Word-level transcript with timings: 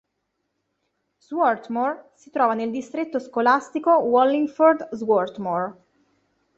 Swarthmore 1.19 2.09
si 2.15 2.31
trova 2.31 2.55
nel 2.55 2.71
distretto 2.71 3.19
scolastico 3.19 3.97
Wallingford-Swarthmore. 3.97 5.73